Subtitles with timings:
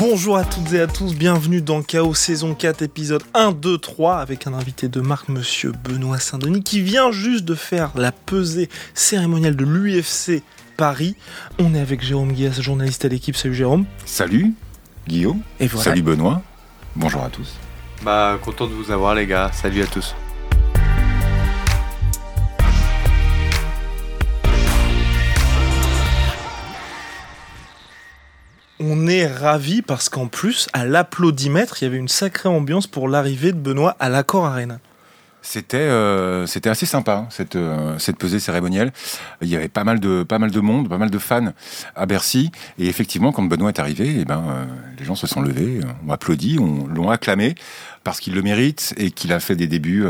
[0.00, 4.16] Bonjour à toutes et à tous, bienvenue dans Chaos saison 4 épisode 1, 2, 3
[4.16, 8.70] avec un invité de marque, monsieur Benoît Saint-Denis qui vient juste de faire la pesée
[8.94, 10.42] cérémoniale de l'UFC
[10.78, 11.16] Paris.
[11.58, 13.36] On est avec Jérôme Guillas, journaliste à l'équipe.
[13.36, 13.84] Salut Jérôme.
[14.06, 14.54] Salut
[15.06, 15.42] Guillaume.
[15.60, 15.84] Et voilà.
[15.84, 16.40] Salut Benoît.
[16.96, 17.58] Bonjour à tous.
[18.02, 20.14] Bah content de vous avoir les gars, salut à tous.
[29.02, 33.08] On est ravis parce qu'en plus, à l'applaudimètre, il y avait une sacrée ambiance pour
[33.08, 34.78] l'arrivée de Benoît à l'Accor Arena.
[35.40, 38.92] C'était euh, c'était assez sympa hein, cette euh, cette pesée cérémonielle.
[39.40, 41.54] Il y avait pas mal de pas mal de monde, pas mal de fans
[41.96, 44.64] à Bercy et effectivement quand Benoît est arrivé, eh ben euh,
[44.98, 47.54] les gens se sont levés, ont applaudi, on l'ont acclamé
[48.04, 50.04] parce qu'il le mérite et qu'il a fait des débuts.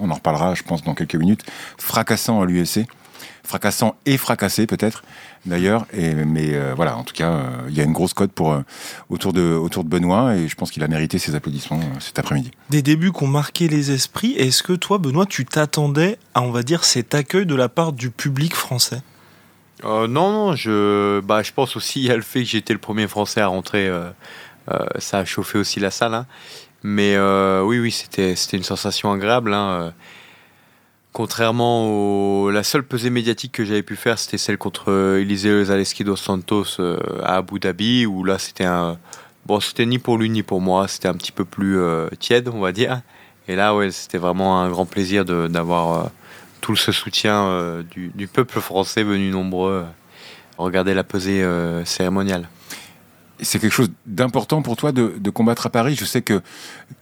[0.00, 1.44] on en reparlera, je pense, dans quelques minutes,
[1.78, 2.86] fracassant à l'UFC,
[3.44, 5.02] fracassant et fracassé peut-être
[5.44, 5.86] d'ailleurs.
[5.92, 8.52] Et mais euh, voilà, en tout cas, euh, il y a une grosse cote pour
[8.52, 8.62] euh,
[9.08, 12.18] autour de autour de Benoît et je pense qu'il a mérité ses applaudissements euh, cet
[12.18, 12.50] après-midi.
[12.70, 14.32] Des débuts qui ont marqué les esprits.
[14.32, 17.92] Est-ce que toi, Benoît, tu t'attendais à, on va dire, cet accueil de la part
[17.92, 19.02] du public français?
[19.84, 22.72] Euh, non non, je bah je pense aussi il y a le fait que j'étais
[22.72, 24.08] le premier français à rentrer, euh,
[24.70, 26.14] euh, ça a chauffé aussi la salle.
[26.14, 26.26] hein.
[26.82, 29.52] Mais euh, oui oui c'était c'était une sensation agréable.
[29.52, 29.90] hein, euh.
[31.16, 35.64] Contrairement au la seule pesée médiatique que j'avais pu faire c'était celle contre euh, Eliseo
[35.64, 38.66] Zaleski dos Santos euh, à Abu Dhabi où là c'était
[39.46, 42.50] bon c'était ni pour lui ni pour moi c'était un petit peu plus euh, tiède
[42.52, 43.00] on va dire.
[43.48, 46.10] Et là ouais c'était vraiment un grand plaisir d'avoir
[46.60, 49.86] tout ce soutien du, peuple français venu nombreux
[50.58, 51.42] regarder la pesée
[51.86, 52.46] cérémoniale.
[53.40, 55.96] C'est quelque chose d'important pour toi de, de combattre à Paris?
[55.98, 56.42] Je sais que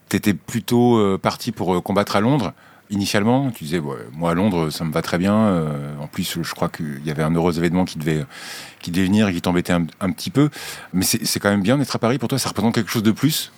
[0.08, 2.52] tu étais plutôt parti pour combattre à Londres.
[2.94, 5.34] Initialement, tu disais, moi à Londres, ça me va très bien.
[5.34, 8.24] Euh, en plus, je crois qu'il y avait un heureux événement qui devait,
[8.78, 10.48] qui devait venir et qui t'embêtait un, petit peu.
[10.92, 12.38] Mais c'est quand même bien d'être à Paris pour toi.
[12.38, 13.50] Ça représente quelque chose de plus?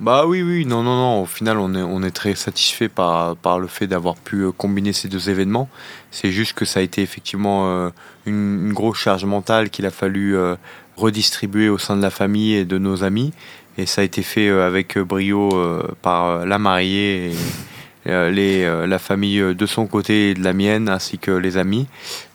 [0.00, 1.22] Bah oui, oui, non, non, non.
[1.22, 4.52] Au final, on est, on est très satisfait par, par le fait d'avoir pu euh,
[4.52, 5.70] combiner ces deux événements.
[6.10, 7.88] C'est juste que ça a été effectivement euh,
[8.26, 10.36] une, grosse charge mentale qu'il a fallu
[10.98, 13.32] redistribuer au sein de la famille et de nos amis.
[13.78, 15.48] Et ça a été fait avec brio
[16.02, 17.32] par la mariée
[18.06, 21.56] les, euh, la famille euh, de son côté et de la mienne, ainsi que les
[21.56, 21.86] amis.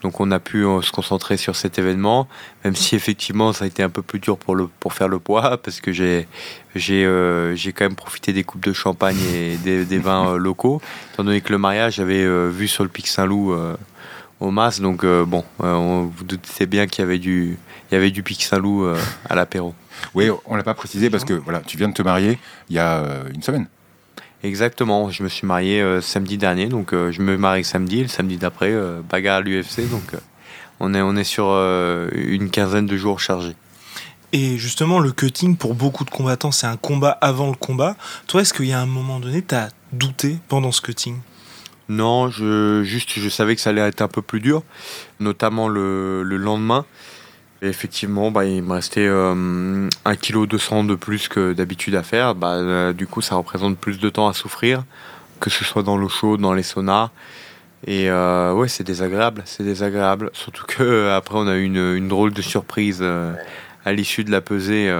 [0.01, 2.27] Donc on a pu euh, se concentrer sur cet événement,
[2.63, 5.57] même si effectivement ça a été un peu plus dur pour, pour faire le poids,
[5.63, 6.27] parce que j'ai
[6.77, 10.81] euh, quand même profité des coupes de champagne et des, des vins euh, locaux,
[11.13, 13.75] étant donné que le mariage j'avais euh, vu sur le Pic Saint-Loup euh,
[14.39, 17.57] au Mas, donc euh, bon, euh, on, vous doutez bien qu'il y avait du,
[17.91, 18.97] y avait du Pic Saint-Loup euh,
[19.29, 19.73] à l'apéro.
[20.13, 22.37] Oui, on l'a pas précisé parce que voilà, tu viens de te marier
[22.69, 23.67] il y a euh, une semaine.
[24.43, 28.03] Exactement, je me suis marié euh, samedi dernier, donc euh, je me marie samedi, et
[28.03, 30.17] le samedi d'après, euh, bagarre à l'UFC, donc euh,
[30.79, 33.55] on, est, on est sur une quinzaine de jours chargés.
[34.33, 37.95] Et justement, le cutting, pour beaucoup de combattants, c'est un combat avant le combat.
[38.27, 41.17] Toi, est-ce qu'il y a un moment donné, tu as douté pendant ce cutting?
[41.89, 44.63] Non, je, juste je savais que ça allait être un peu plus dur,
[45.19, 46.85] notamment le, le lendemain.
[47.61, 52.35] Effectivement, bah, il me restait euh, 1,2 kg de plus que d'habitude à faire.
[52.35, 54.83] Bah, euh, du coup, ça représente plus de temps à souffrir,
[55.39, 57.09] que ce soit dans l'eau chaude, dans les saunas.
[57.85, 60.31] Et euh, ouais, c'est désagréable, c'est désagréable.
[60.33, 63.33] Surtout que euh, après, on a eu une, drôle de surprise euh,
[63.85, 64.91] à l'issue de la pesée.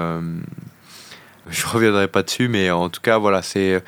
[1.49, 3.83] je reviendrai pas dessus, mais en tout cas, voilà, c'est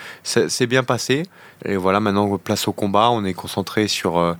[0.68, 1.24] bien passé.
[1.66, 3.10] Et voilà, maintenant, place au combat.
[3.12, 4.36] On est concentré sur,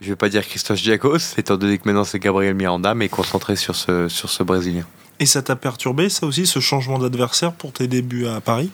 [0.00, 3.56] je vais pas dire Christos Giagos, étant donné que maintenant c'est Gabriel Miranda, mais concentré
[3.56, 4.86] sur ce, sur ce Brésilien.
[5.18, 8.70] Et ça t'a perturbé, ça aussi, ce changement d'adversaire pour tes débuts à Paris?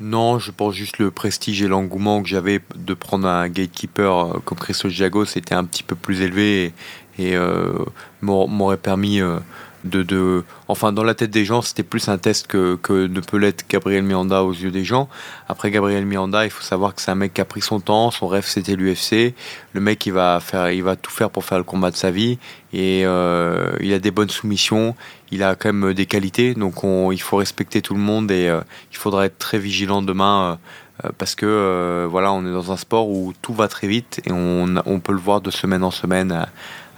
[0.00, 4.38] Non, je pense juste le prestige et l'engouement que j'avais de prendre un gatekeeper euh,
[4.44, 6.72] comme Christos Giagos était un petit peu plus élevé
[7.18, 7.72] et, et, euh,
[8.20, 9.38] m'aur- m'aurait permis euh,
[9.84, 10.44] de, de...
[10.66, 14.02] Enfin, dans la tête des gens, c'était plus un test que, ne peut l'être Gabriel
[14.02, 15.08] Miranda aux yeux des gens.
[15.48, 18.10] Après Gabriel Miranda, il faut savoir que c'est un mec qui a pris son temps,
[18.10, 19.34] son rêve c'était l'UFC.
[19.72, 22.10] Le mec, il va, faire, il va tout faire pour faire le combat de sa
[22.10, 22.38] vie.
[22.72, 24.94] Et euh, il a des bonnes soumissions,
[25.30, 28.48] il a quand même des qualités, donc on, il faut respecter tout le monde et
[28.48, 28.60] euh,
[28.92, 30.58] il faudra être très vigilant demain.
[31.04, 34.32] euh, parce que voilà, on est dans un sport où tout va très vite et
[34.32, 36.46] on, peut le voir de semaine en semaine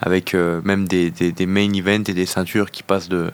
[0.00, 1.12] avec euh, même des,
[1.46, 3.32] main events et des ceintures qui passent de,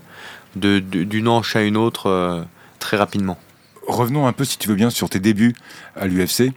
[0.57, 2.43] de, d'une hanche à une autre euh,
[2.79, 3.39] très rapidement.
[3.87, 5.55] Revenons un peu, si tu veux bien, sur tes débuts
[5.95, 6.53] à l'UFC.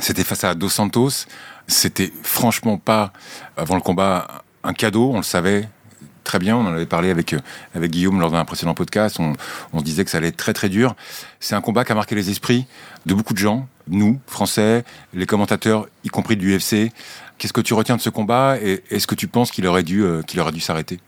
[0.00, 1.26] C'était face à Dos Santos.
[1.66, 3.12] C'était franchement pas,
[3.56, 5.10] avant le combat, un cadeau.
[5.12, 5.68] On le savait
[6.24, 6.56] très bien.
[6.56, 7.40] On en avait parlé avec, euh,
[7.74, 9.18] avec Guillaume lors d'un précédent podcast.
[9.20, 9.34] On,
[9.78, 10.94] se disait que ça allait être très très dur.
[11.40, 12.66] C'est un combat qui a marqué les esprits
[13.06, 16.92] de beaucoup de gens, nous, Français, les commentateurs, y compris de l'UFC.
[17.38, 20.02] Qu'est-ce que tu retiens de ce combat et est-ce que tu penses qu'il aurait dû,
[20.02, 21.00] euh, qu'il aurait dû s'arrêter?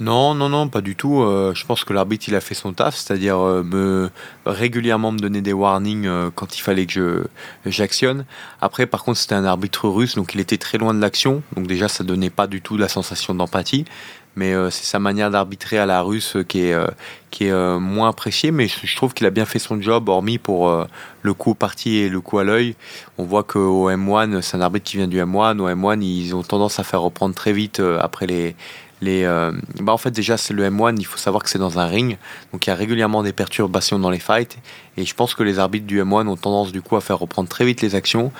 [0.00, 1.22] Non, non, non, pas du tout.
[1.22, 4.10] Euh, je pense que l'arbitre il a fait son taf, c'est-à-dire euh, me
[4.44, 6.92] régulièrement me donner des warnings euh, quand il fallait que
[7.64, 8.24] je j'actionne.
[8.60, 11.68] Après, par contre, c'était un arbitre russe, donc il était très loin de l'action, donc
[11.68, 13.84] déjà ça donnait pas du tout la sensation d'empathie.
[14.36, 16.76] Mais c'est sa manière d'arbitrer à la russe qui est
[17.30, 20.86] qui est moins appréciée, mais je, trouve qu'il a bien fait son job, hormis pour
[21.22, 22.74] le coup parti et le coup à l'œil.
[23.16, 25.60] On voit qu'au M1, c'est un arbitre qui vient du M1.
[25.60, 28.56] Au M1, ils ont tendance à faire reprendre très vite après les
[29.02, 31.86] euh, bah en fait, déjà, c'est le M1, il faut savoir que c'est dans un
[31.86, 32.16] ring.
[32.52, 34.58] Donc, il y a régulièrement des perturbations dans les fights.
[34.96, 37.48] Et je pense que les arbitres du M1 ont tendance, du coup, à faire reprendre
[37.48, 38.32] très vite les actions.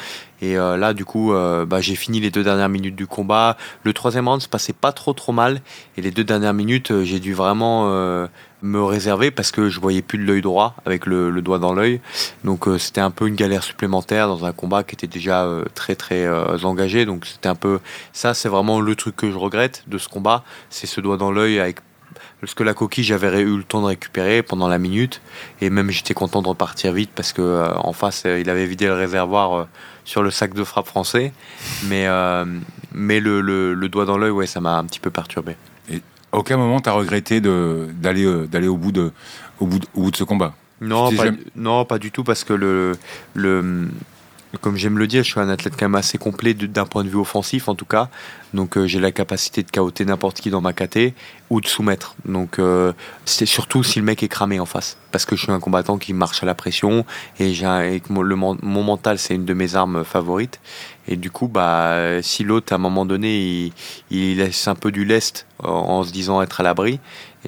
[0.42, 3.56] Et euh, là, du coup, euh, bah, j'ai fini les deux dernières minutes du combat.
[3.82, 5.60] Le troisième round se passait pas trop, trop mal.
[5.96, 8.28] Et les deux dernières minutes, j'ai dû vraiment
[8.64, 12.00] me réserver parce que je voyais plus de l'œil droit avec le, doigt dans l'œil.
[12.42, 15.64] Donc euh, c'était un peu une galère supplémentaire dans un combat qui était déjà euh,
[15.74, 17.04] très très euh, engagé.
[17.04, 17.78] Donc c'était un peu
[18.12, 21.30] ça, c'est vraiment le truc que je regrette de ce combat, c'est ce doigt dans
[21.30, 21.78] l'œil avec
[22.40, 25.20] parce que la coquille j'avais eu le temps de récupérer pendant la minute.
[25.60, 28.94] Et même j'étais content de repartir vite parce que en face il avait vidé le
[28.94, 29.66] réservoir
[30.04, 31.32] sur le sac de frappe français.
[31.88, 32.06] Mais
[32.92, 35.56] mais le, le doigt dans l'œil ouais ça m'a un petit peu perturbé.
[36.32, 39.12] Aucun moment tu as regretté d'aller euh, d'aller au bout de
[39.60, 40.54] au bout de, au bout de ce combat?
[40.80, 42.98] Non pas, non, pas du tout, parce que le,
[43.34, 43.88] le,
[44.60, 47.08] comme j'aime le dire, je suis un athlète quand même assez complet d'un point de
[47.08, 48.08] vue offensif en tout cas.
[48.52, 51.14] Donc euh, j'ai la capacité de caoter n'importe qui dans ma KT
[51.50, 52.14] ou de soumettre.
[52.24, 52.92] Donc euh,
[53.24, 54.96] c'est surtout si le mec est cramé en face.
[55.12, 57.04] Parce que je suis un combattant qui marche à la pression
[57.38, 60.60] et, j'ai mon, le, mon mental c'est une de mes armes favorites.
[61.06, 63.72] Et du coup, bah, si l'autre à un moment donné
[64.10, 66.98] il, laisse un peu du lest en, se disant être à l'abri,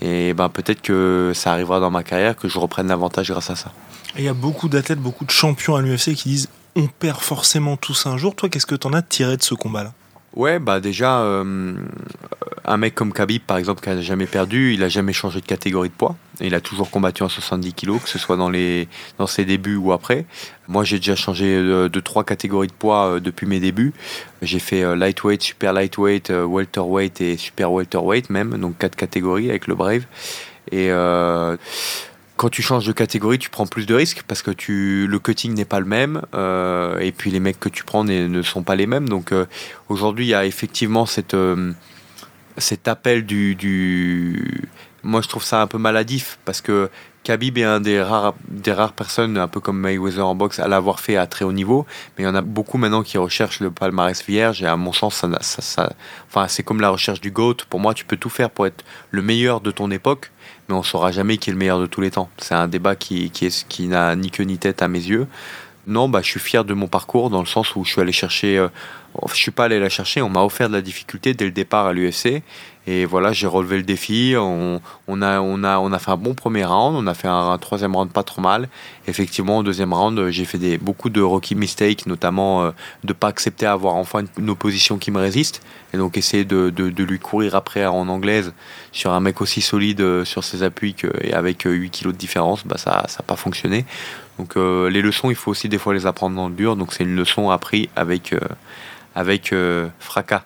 [0.00, 3.56] et ben peut-être que ça arrivera dans ma carrière que je reprenne l'avantage grâce à
[3.56, 3.72] ça.
[4.18, 7.76] Il y a beaucoup d'athlètes, beaucoup de champions à l'UFC qui disent on perd forcément
[7.76, 8.36] tous un jour.
[8.36, 9.92] Toi, qu'est-ce que tu en as tiré de ce combat-là?
[10.36, 11.74] Ouais, bah déjà, euh,
[12.66, 15.46] un mec comme Khabib, par exemple, qui n'a jamais perdu, il a jamais changé de
[15.46, 16.14] catégorie de poids.
[16.42, 18.86] Il a toujours combattu en 70 kg, que ce soit dans, les,
[19.16, 20.26] dans ses débuts ou après.
[20.68, 23.94] Moi, j'ai déjà changé de, trois catégories de poids euh, depuis mes débuts.
[24.42, 29.66] J'ai fait euh, lightweight, super lightweight, welterweight et super welterweight même, donc quatre catégories avec
[29.66, 30.04] le Brave.
[30.70, 30.90] Et
[32.36, 35.64] quand tu changes de catégorie, tu prends plus de risques parce que le cutting n'est
[35.64, 38.86] pas le même euh, et puis les mecs que tu prends ne, sont pas les
[38.86, 39.08] mêmes.
[39.08, 39.46] Donc euh,
[39.88, 41.72] aujourd'hui, il y a effectivement euh,
[42.58, 44.62] cet appel du,
[45.02, 46.90] Moi, je trouve ça un peu maladif parce que
[47.26, 50.68] Khabib est un des rares, des rares personnes, un peu comme Mayweather en boxe, à
[50.68, 51.84] l'avoir fait à très haut niveau.
[52.16, 54.62] Mais il y en a beaucoup maintenant qui recherchent le palmarès vierge.
[54.62, 55.92] Et à mon sens, ça, ça, ça
[56.28, 57.56] enfin, c'est comme la recherche du GOAT.
[57.68, 60.30] Pour moi, tu peux tout faire pour être le meilleur de ton époque
[60.68, 62.28] mais on saura jamais qui est le meilleur de tous les temps.
[62.38, 65.26] C'est un débat qui, qui, est, qui n'a ni queue ni tête à mes yeux.
[65.86, 68.10] Non, bah, je suis fier de mon parcours dans le sens où je suis allé
[68.10, 68.68] chercher, euh,
[69.28, 71.86] je suis pas allé la chercher, on m'a offert de la difficulté dès le départ
[71.86, 72.42] à l'UFC
[72.88, 74.34] et voilà, j'ai relevé le défi.
[74.38, 74.80] On,
[75.20, 76.94] a, fait un bon premier round.
[76.96, 78.68] On a fait un, troisième round pas trop mal.
[79.08, 82.70] Effectivement, au deuxième round, j'ai fait beaucoup de rookie mistakes, notamment euh,
[83.02, 85.62] de ne pas accepter d'avoir enfin une, opposition qui me résiste.
[85.94, 88.52] Et donc essayer de, de, lui courir après en anglaise
[88.92, 92.18] sur un mec aussi solide euh, sur ses appuis et avec 8 euh, kilos de
[92.18, 93.84] différence, bah ça n'a pas fonctionné.
[94.38, 96.76] Donc les leçons, il faut aussi des fois les apprendre dans le dur.
[96.76, 98.34] Donc c'est une leçon apprise avec,
[99.16, 99.52] avec
[99.98, 100.44] fracas.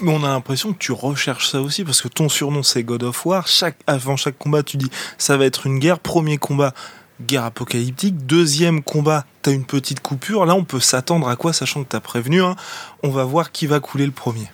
[0.00, 3.02] Mais on a l'impression que tu recherches ça aussi parce que ton surnom c'est God
[3.02, 3.46] of War.
[3.46, 5.98] Chaque, avant chaque combat, tu dis ça va être une guerre.
[5.98, 6.72] Premier combat,
[7.20, 8.26] guerre apocalyptique.
[8.26, 10.46] Deuxième combat, t'as une petite coupure.
[10.46, 12.42] Là, on peut s'attendre à quoi, sachant que t'as prévenu.
[12.42, 12.56] Hein.
[13.02, 14.48] on va voir qui va couler le premier.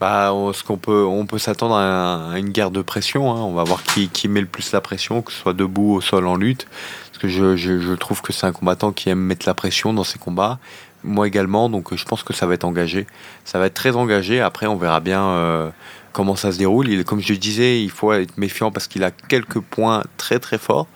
[0.00, 3.32] Bah, ce qu'on peut, on peut s'attendre à, une guerre de pression.
[3.32, 3.40] Hein.
[3.40, 6.00] On va voir qui, qui, met le plus la pression, que ce soit debout, au
[6.00, 6.66] sol, en lutte.
[7.10, 9.94] Parce que je, je, je trouve que c'est un combattant qui aime mettre la pression
[9.94, 10.58] dans ses combats
[11.04, 13.06] moi également, donc je pense que ça va être engagé.
[13.44, 14.40] Ça va être très engagé.
[14.40, 15.70] Après, on verra bien euh,
[16.12, 17.04] comment ça se déroule.
[17.04, 20.86] Comme je disais, il faut être méfiant parce qu'il a quelques points très très forts.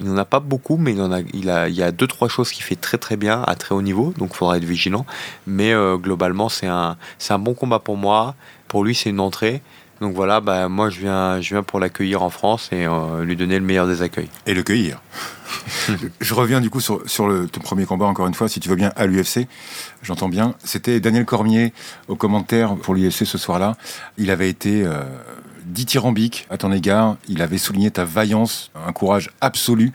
[0.00, 2.50] Il n'en a pas beaucoup, mais il, en a, il, y a deux trois choses
[2.50, 5.06] qu'il fait très très bien à très haut niveau, donc il faudra être vigilant.
[5.46, 8.34] Mais euh, globalement, c'est un, c'est un bon combat pour moi.
[8.66, 9.62] Pour lui, c'est une entrée.
[10.00, 13.36] Donc voilà, bah, moi je viens, je viens pour l'accueillir en France et euh, lui
[13.36, 14.28] donner le meilleur des accueils.
[14.46, 15.00] Et le cueillir.
[16.20, 18.68] je reviens du coup sur, sur le, ton premier combat, encore une fois, si tu
[18.68, 19.46] veux bien, à l'UFC.
[20.02, 20.54] J'entends bien.
[20.64, 21.72] C'était Daniel Cormier
[22.08, 23.76] au commentaire pour l'UFC ce soir-là.
[24.18, 25.02] Il avait été euh,
[25.64, 27.16] dithyrambique à ton égard.
[27.28, 29.92] Il avait souligné ta vaillance, un courage absolu.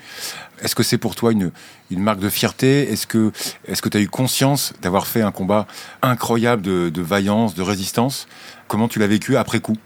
[0.62, 1.52] Est-ce que c'est pour toi une,
[1.92, 2.92] une marque de fierté?
[2.92, 3.32] Est-ce que
[3.66, 5.68] est-ce que tu as eu conscience d'avoir fait un combat
[6.02, 8.28] incroyable de, de vaillance, de résistance?
[8.68, 9.78] Comment tu l'as vécu après coup?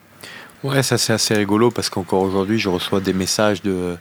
[0.63, 3.97] Ouais, ça c'est assez rigolo parce qu'encore aujourd'hui, je reçois des messages de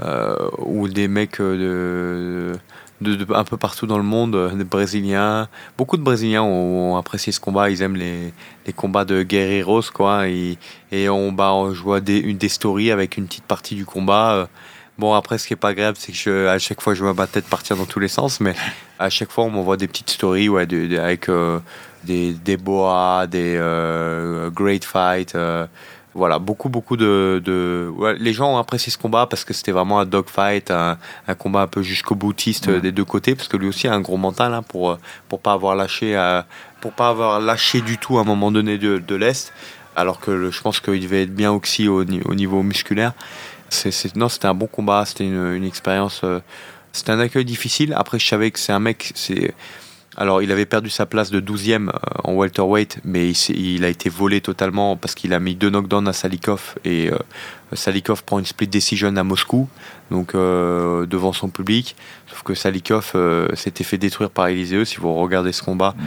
[0.00, 2.52] euh, ou des mecs de,
[3.00, 5.48] de, un peu partout dans le monde, des Brésiliens.
[5.78, 7.70] Beaucoup de Brésiliens ont, apprécié ce combat.
[7.70, 8.34] Ils aiment les,
[8.66, 10.28] les combats de guerreros, quoi.
[10.28, 10.58] Et,
[11.08, 14.48] on, bah, on joue des, des stories avec une petite partie du combat.
[14.98, 17.26] Bon, après, ce qui est pas agréable, c'est que à chaque fois, je vois ma
[17.26, 18.54] tête partir dans tous les sens, mais
[18.98, 21.30] à chaque fois, on m'envoie des petites stories ouais, avec
[22.04, 23.58] des, des boas, des
[24.54, 25.34] great fights
[26.14, 27.40] voilà, beaucoup, beaucoup de.
[27.44, 31.34] de les gens ont apprécié ce combat parce que c'était vraiment un dogfight, un, un
[31.34, 34.18] combat un peu jusqu'au boutiste des deux côtés, parce que lui aussi a un gros
[34.18, 36.42] mental hein, pour pour pas avoir lâché, euh,
[36.80, 39.52] pour pas avoir lâché du tout à un moment donné de, de l'est,
[39.96, 43.12] alors que je pense qu'il devait être bien oxy au, au niveau musculaire.
[43.70, 46.20] C'est, non, c'était un bon combat, c'était une, une expérience.
[46.24, 46.40] Euh,
[46.92, 47.94] c'était un accueil difficile.
[47.96, 49.54] Après, je savais que c'est un mec, c'est
[50.16, 51.92] alors, il avait perdu sa place de 12e euh,
[52.24, 56.12] en welterweight, mais il, a été volé totalement parce qu'il a mis deux knockdowns à
[56.12, 57.16] Salikov et euh,
[57.72, 59.68] Salikov prend une split decision à Moscou,
[60.10, 61.96] donc euh, devant son public.
[62.26, 63.14] Sauf que Salikov
[63.54, 64.84] s'était fait détruire par Eliseo.
[64.84, 66.02] Si vous regardez ce combat, mm.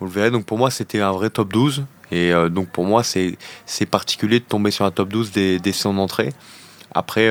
[0.00, 0.30] vous le verrez.
[0.30, 1.84] Donc pour moi, c'était un vrai top 12.
[2.12, 5.96] Et donc pour moi, c'est particulier de tomber sur un top 12 dès, dès son
[5.98, 6.32] entrée.
[6.92, 7.30] Après,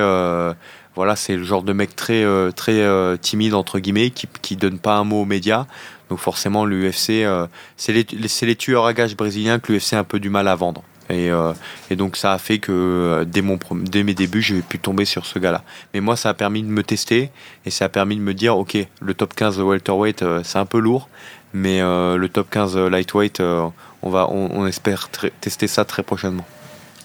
[0.95, 4.95] voilà, c'est le genre de mec très, très timide, entre guillemets, qui, qui donne pas
[4.95, 5.65] un mot aux médias.
[6.09, 7.47] Donc forcément, l'UFC, euh,
[7.77, 10.83] c'est les, tueurs à gages brésiliens que l'UFC a un peu du mal à vendre.
[11.11, 11.53] Et, euh,
[11.91, 15.63] donc ça a fait que euh, dès, mes débuts, j'ai pu tomber sur ce gars-là.
[15.93, 17.29] Mais moi, ça a permis de me tester
[17.65, 20.79] et ça a permis de me dire, ok, le top 15 welterweight, c'est un peu
[20.79, 21.09] lourd,
[21.53, 25.09] mais le top 15 lightweight, on, va, on, espère
[25.41, 26.45] tester ça très prochainement.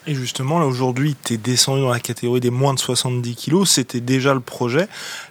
[0.06, 3.70] Et justement, là aujourd'hui, tu es descendu dans la catégorie des moins de 70 kilos,
[3.70, 4.86] c'était déjà le projet.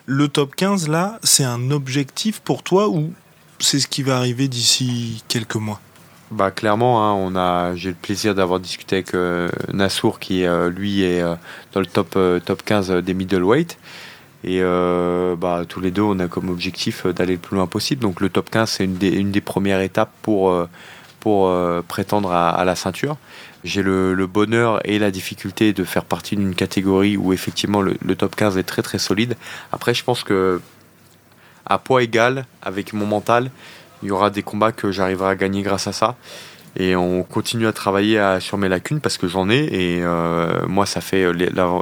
[0.08, 3.14] Le top 15, là, c'est un objectif pour toi ou
[3.60, 5.80] c'est ce qui va arriver d'ici quelques mois
[6.34, 10.72] bah clairement, hein, on a, j'ai le plaisir d'avoir discuté avec euh, Nassour qui euh,
[10.72, 11.36] lui est euh,
[11.74, 13.78] dans le top top 15 des middleweight
[14.44, 14.62] et
[15.38, 18.02] bah tous les deux on a comme objectif d'aller le plus loin possible.
[18.02, 20.54] Donc le top 15 c'est une des, premières étapes pour
[21.20, 21.50] pour
[21.88, 23.16] prétendre à, la ceinture.
[23.64, 28.16] J'ai le, bonheur et la difficulté de faire partie d'une catégorie où effectivement le, le,
[28.18, 29.38] top 15 est très très solide.
[29.72, 30.60] Après je pense que
[31.66, 33.52] à poids égal avec mon mental,
[34.04, 36.16] il y aura des combats que j'arriverai à gagner grâce à ça.
[36.76, 39.66] Et on continue à travailler sur mes lacunes parce que j'en ai.
[39.66, 41.34] Et euh, moi, ça fait euh,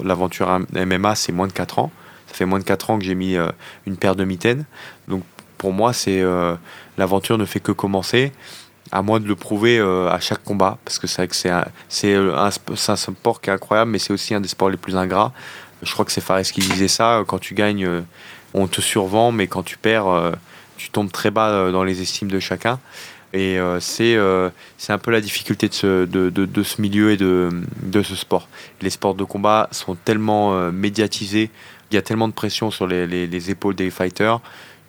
[0.03, 1.91] l'aventure MMA, c'est moins de 4 ans.
[2.27, 3.47] Ça fait moins de 4 ans que j'ai mis euh,
[3.85, 4.65] une paire de mitaines.
[5.07, 5.23] Donc
[5.57, 6.23] pour moi, c'est
[6.97, 8.31] l'aventure ne fait que commencer.
[8.91, 10.79] À moi de le prouver à chaque combat.
[10.83, 11.65] Parce que c'est un,
[12.35, 15.31] un, sport qui est incroyable, mais c'est aussi un des sports les plus ingrats.
[15.83, 17.23] Je crois que c'est Fares qui disait ça.
[17.27, 18.03] Quand tu gagnes
[18.53, 20.31] on te survend, mais quand tu perds, euh,
[20.77, 22.79] tu tombes très bas euh, dans les estimes de chacun.
[23.33, 27.49] Et euh, c'est un peu la difficulté de ce, de, de, ce milieu et de,
[27.81, 28.49] de ce sport.
[28.81, 31.49] Les sports de combat sont tellement médiatisés,
[31.89, 34.41] il y a tellement de pression sur les, les, épaules des fighters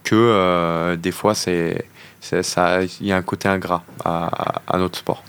[0.02, 1.76] que des fois, il
[3.00, 5.22] y a un côté ingrat à, à notre sport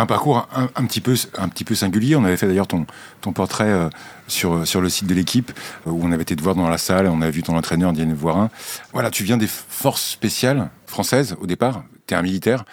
[0.00, 2.16] un parcours un, petit peu, un petit peu singulier.
[2.16, 2.86] On avait fait d'ailleurs ton,
[3.20, 3.88] ton portrait euh,
[4.28, 5.52] sur, sur le site de l'équipe,
[5.86, 7.92] euh, où on avait été te voir dans la salle, on avait vu ton entraîneur
[7.92, 8.50] Diane Voirin.
[8.92, 12.64] Voilà, tu viens des forces spéciales françaises au départ, tu es un militaire.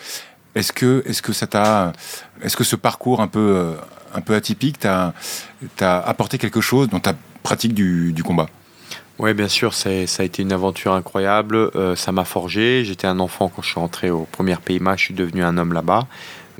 [0.55, 1.93] Est-ce que, est que ça t'a,
[2.41, 3.73] est-ce que ce parcours un peu, euh,
[4.13, 5.13] un peu atypique t'a,
[5.79, 7.13] apporté quelque chose dans ta
[7.43, 8.49] pratique du, du combat?
[9.19, 11.69] Oui, bien sûr, ça a été une aventure incroyable.
[11.95, 12.83] ça m'a forgé.
[12.83, 15.73] J'étais un enfant quand je suis rentré au premier pays je suis devenu un homme
[15.73, 16.07] là-bas.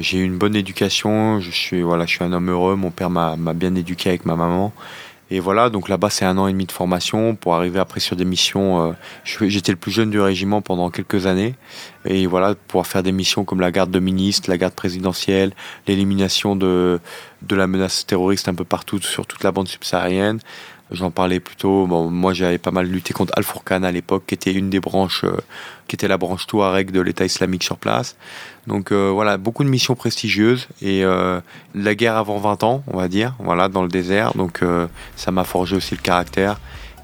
[0.02, 3.10] J'ai eu une bonne éducation, je suis, voilà, je suis un homme heureux, mon père
[3.10, 4.74] m'a bien éduqué avec ma maman.
[5.34, 8.18] Et voilà, donc là-bas, c'est un an et demi de formation pour arriver après sur
[8.18, 8.90] des missions.
[8.90, 8.94] Euh,
[9.24, 11.56] j'étais le plus jeune du régiment pendant quelques années.
[12.04, 15.54] Et voilà, pouvoir faire des missions comme la garde de ministre, la garde présidentielle,
[15.88, 17.00] l'élimination de,
[17.44, 20.40] de la menace terroriste un peu partout sur toute la bande subsaharienne.
[20.92, 21.88] J'en parlais plutôt.
[21.88, 24.82] Bon, moi, j'avais pas mal lutté contre Al Fourqan à l'époque, qui était une des
[24.82, 25.38] branches, euh,
[25.88, 28.16] qui était la branche Touareg de l'État islamique sur place.
[28.68, 31.40] Donc euh, voilà, beaucoup de missions prestigieuses et euh,
[31.74, 34.34] la guerre avant 20 ans, on va dire, voilà, dans le désert.
[34.36, 34.62] Donc
[35.16, 36.60] ça m'a forgé aussi le caractère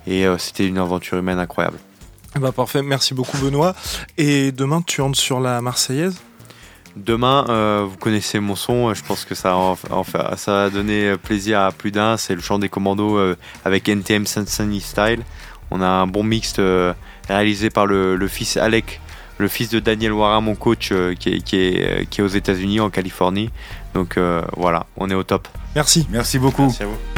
[0.06, 1.78] et c'était une aventure humaine incroyable.
[2.40, 3.74] Bah parfait, merci beaucoup Benoît.
[4.18, 6.18] Et demain, tu entres sur la Marseillaise?
[6.98, 9.56] Demain, euh, vous connaissez mon son, je pense que ça,
[10.36, 12.18] ça va donner plaisir à plus d'un.
[12.18, 13.36] C'est le chant des commandos euh,
[13.66, 15.22] avec NTM Sunny Style.
[15.70, 16.94] On a un bon mixte euh,
[17.28, 19.00] réalisé par le, fils Alec,
[19.38, 22.80] le fils de Daniel Wara, mon coach, qui est, qui, est, qui, est, aux États-Unis,
[22.80, 23.52] en Californie.
[23.94, 24.18] Donc
[24.56, 25.48] voilà, on est au top.
[25.76, 26.08] Merci.
[26.10, 26.64] Merci beaucoup.
[26.64, 27.17] Merci à vous.